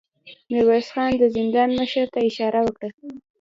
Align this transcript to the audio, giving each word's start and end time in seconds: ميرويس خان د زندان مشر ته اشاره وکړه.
ميرويس 0.51 0.87
خان 0.93 1.11
د 1.21 1.23
زندان 1.35 1.69
مشر 1.79 2.05
ته 2.13 2.19
اشاره 2.29 2.59
وکړه. 2.63 2.89